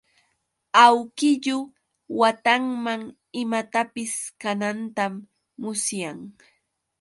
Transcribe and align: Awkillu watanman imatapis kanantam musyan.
Awkillu 0.85 1.57
watanman 2.19 3.01
imatapis 3.41 4.13
kanantam 4.41 5.13
musyan. 5.61 6.19